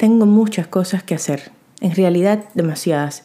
[0.00, 3.24] Tengo muchas cosas que hacer, en realidad demasiadas,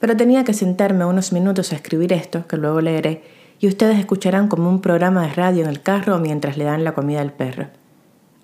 [0.00, 3.22] pero tenía que sentarme unos minutos a escribir esto, que luego leeré,
[3.60, 6.94] y ustedes escucharán como un programa de radio en el carro mientras le dan la
[6.94, 7.68] comida al perro.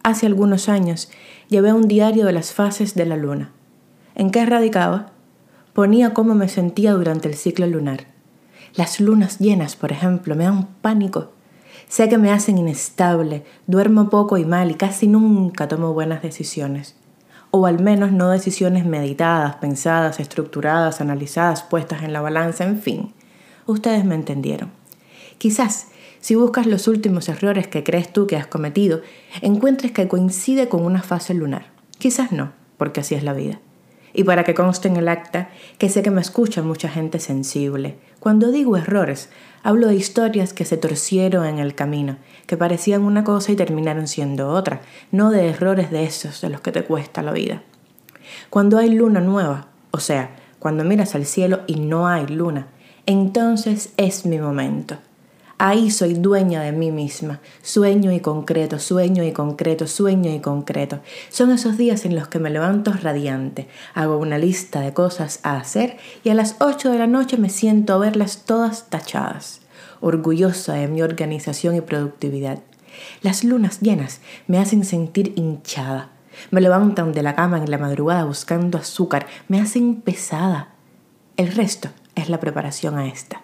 [0.05, 1.11] Hace algunos años
[1.49, 3.51] llevé un diario de las fases de la luna.
[4.15, 5.11] ¿En qué radicaba?
[5.73, 8.05] Ponía cómo me sentía durante el ciclo lunar.
[8.77, 11.33] Las lunas llenas, por ejemplo, me dan pánico.
[11.89, 17.02] Sé que me hacen inestable, duermo poco y mal y casi nunca tomo buenas decisiones
[17.55, 23.13] o al menos no decisiones meditadas, pensadas, estructuradas, analizadas, puestas en la balanza, en fin.
[23.67, 24.73] Ustedes me entendieron.
[25.37, 25.89] Quizás,
[26.21, 29.03] si buscas los últimos errores que crees tú que has cometido,
[29.43, 31.67] encuentres que coincide con una fase lunar.
[31.99, 33.61] Quizás no, porque así es la vida.
[34.15, 37.97] Y para que conste en el acta, que sé que me escucha mucha gente sensible.
[38.21, 39.31] Cuando digo errores,
[39.63, 42.17] hablo de historias que se torcieron en el camino,
[42.47, 44.81] que parecían una cosa y terminaron siendo otra,
[45.11, 47.63] no de errores de esos de los que te cuesta la vida.
[48.51, 52.69] Cuando hay luna nueva, o sea, cuando miras al cielo y no hay luna,
[53.07, 54.99] entonces es mi momento.
[55.65, 57.39] Ahí soy dueña de mí misma.
[57.63, 60.99] Sueño y concreto, sueño y concreto, sueño y concreto.
[61.29, 65.57] Son esos días en los que me levanto radiante, hago una lista de cosas a
[65.57, 69.61] hacer y a las 8 de la noche me siento a verlas todas tachadas,
[70.01, 72.59] orgullosa de mi organización y productividad.
[73.21, 76.09] Las lunas llenas me hacen sentir hinchada.
[76.51, 80.71] Me levantan de la cama en la madrugada buscando azúcar, me hacen pesada.
[81.37, 83.43] El resto es la preparación a esta.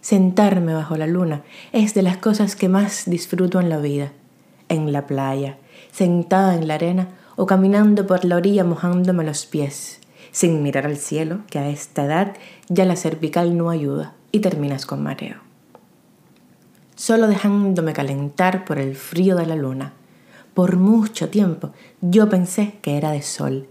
[0.00, 4.12] Sentarme bajo la luna es de las cosas que más disfruto en la vida.
[4.68, 5.58] En la playa,
[5.92, 10.00] sentada en la arena o caminando por la orilla mojándome los pies,
[10.32, 12.36] sin mirar al cielo, que a esta edad
[12.68, 15.36] ya la cervical no ayuda y terminas con mareo.
[16.94, 19.92] Solo dejándome calentar por el frío de la luna.
[20.54, 23.68] Por mucho tiempo yo pensé que era de sol.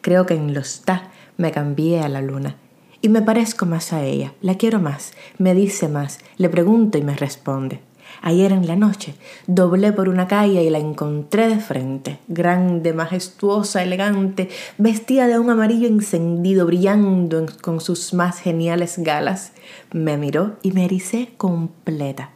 [0.00, 2.56] Creo que en los ta me cambié a la luna
[3.02, 7.02] y me parezco más a ella, la quiero más, me dice más, le pregunto y
[7.02, 7.80] me responde.
[8.22, 9.14] Ayer en la noche
[9.46, 14.48] doblé por una calle y la encontré de frente, grande, majestuosa, elegante,
[14.78, 19.52] vestida de un amarillo encendido, brillando con sus más geniales galas.
[19.92, 22.30] Me miró y me ericé completa.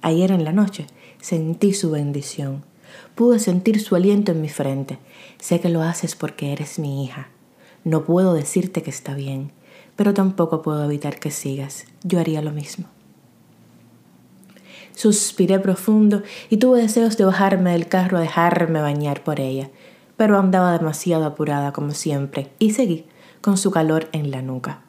[0.00, 0.86] Ayer en la noche
[1.20, 2.64] sentí su bendición.
[3.14, 4.98] Pude sentir su aliento en mi frente.
[5.38, 7.28] Sé que lo haces porque eres mi hija.
[7.84, 9.52] No puedo decirte que está bien
[9.96, 11.84] pero tampoco puedo evitar que sigas.
[12.02, 12.86] Yo haría lo mismo.
[14.94, 19.70] Suspiré profundo y tuve deseos de bajarme del carro a dejarme bañar por ella,
[20.16, 23.06] pero andaba demasiado apurada como siempre y seguí
[23.40, 24.80] con su calor en la nuca.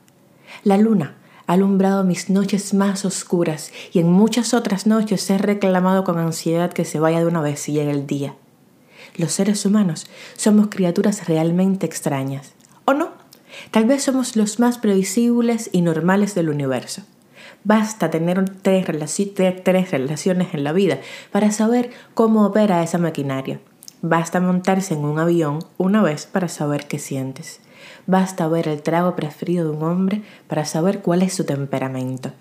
[0.63, 1.16] La luna
[1.47, 6.72] ha alumbrado mis noches más oscuras y en muchas otras noches he reclamado con ansiedad
[6.72, 8.35] que se vaya de una vez y llegue el día.
[9.17, 12.54] Los seres humanos somos criaturas realmente extrañas.
[13.75, 17.02] Tal vez somos los más previsibles y normales del universo.
[17.66, 21.00] Basta tener tres, relaciones en la vida
[21.30, 23.59] para saber cómo opera esa maquinaria.
[24.02, 27.59] Basta montarse en un avión una vez para saber qué sientes.
[28.08, 32.31] Basta ver el trago preferido de un hombre para saber cuál es su temperamento.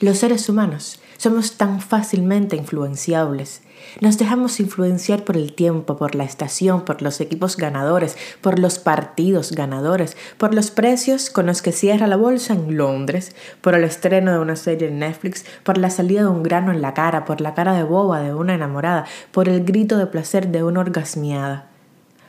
[0.00, 3.62] Los seres humanos somos tan fácilmente influenciables.
[4.00, 8.78] Nos dejamos influenciar por el tiempo, por la estación, por los equipos ganadores, por los
[8.78, 13.84] partidos ganadores, por los precios con los que cierra la bolsa en Londres, por el
[13.84, 17.24] estreno de una serie en Netflix, por la salida de un grano en la cara,
[17.24, 20.80] por la cara de boba de una enamorada, por el grito de placer de una
[20.80, 21.68] orgasmiada.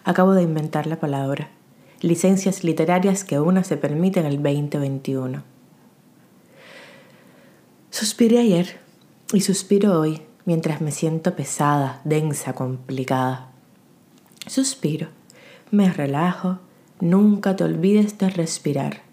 [0.03, 1.49] Acabo de inventar la palabra.
[2.01, 5.54] Licencias literarias que una se permite en el 2021.
[7.97, 8.77] Suspiré ayer
[9.31, 13.51] y suspiro hoy mientras me siento pesada, densa, complicada.
[14.47, 15.07] Suspiro,
[15.71, 16.59] me relajo,
[16.99, 19.03] nunca te olvides de respirar.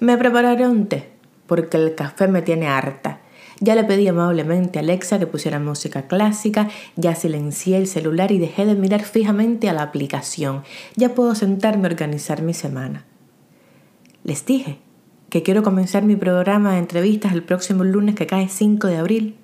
[0.00, 1.10] Me prepararé un té,
[1.46, 3.20] porque el café me tiene harta.
[3.60, 8.38] Ya le pedí amablemente a Alexa que pusiera música clásica, ya silencié el celular y
[8.38, 10.64] dejé de mirar fijamente a la aplicación.
[10.96, 13.04] Ya puedo sentarme a organizar mi semana.
[14.24, 14.80] Les dije
[15.32, 19.38] que quiero comenzar mi programa de entrevistas el próximo lunes que cae 5 de abril.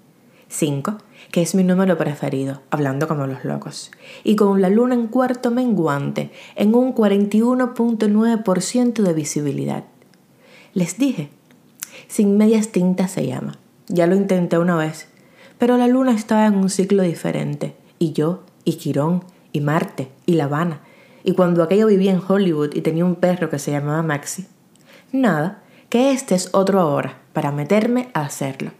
[0.48, 0.98] 5,
[1.30, 3.90] que es mi número preferido, hablando como los locos.
[4.22, 9.84] Y con la luna en cuarto menguante, en un 41.9% de visibilidad.
[10.74, 11.30] Les dije,
[12.06, 13.58] sin medias tintas se llama.
[13.86, 15.08] Ya lo intenté una vez,
[15.56, 17.76] pero la luna estaba en un ciclo diferente.
[17.98, 20.82] Y yo, y Quirón, y Marte, y La Habana.
[21.24, 24.46] Y cuando aquello vivía en Hollywood y tenía un perro que se llamaba Maxi.
[25.12, 28.72] Nada, que este es otro ahora, para meterme a hacerlo.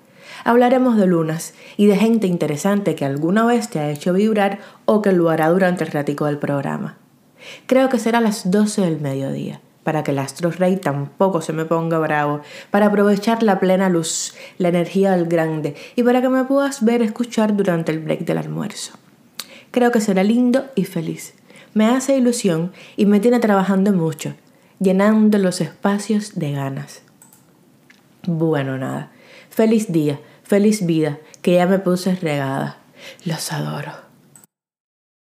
[0.45, 5.03] Hablaremos de lunas y de gente interesante que alguna vez te ha hecho vibrar o
[5.03, 6.97] que lo hará durante el ratico del programa.
[7.67, 11.53] Creo que será a las 12 del mediodía, para que el astro rey tampoco se
[11.53, 16.29] me ponga bravo, para aprovechar la plena luz, la energía del grande y para que
[16.29, 18.93] me puedas ver escuchar durante el break del almuerzo.
[19.71, 21.35] Creo que será lindo y feliz.
[21.75, 24.35] Me hace ilusión y me tiene trabajando mucho,
[24.81, 27.03] llenando los espacios de ganas.
[28.27, 29.11] Bueno, nada.
[29.51, 32.79] Feliz día, feliz vida, que ya me puse regada.
[33.25, 34.08] Los adoro.